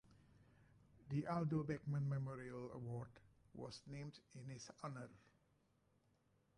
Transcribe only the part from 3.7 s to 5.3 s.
named in his honor.